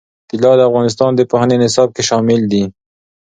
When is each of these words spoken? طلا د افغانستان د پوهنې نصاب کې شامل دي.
طلا 0.29 0.51
د 0.57 0.61
افغانستان 0.69 1.11
د 1.15 1.21
پوهنې 1.31 1.57
نصاب 1.63 1.89
کې 1.95 2.03
شامل 2.09 2.41
دي. 2.51 2.63